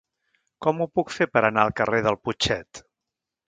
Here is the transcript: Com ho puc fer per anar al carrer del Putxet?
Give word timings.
Com 0.65 0.81
ho 0.81 0.87
puc 0.99 1.13
fer 1.17 1.29
per 1.35 1.45
anar 1.51 1.67
al 1.67 1.77
carrer 1.83 2.03
del 2.09 2.21
Putxet? 2.25 2.85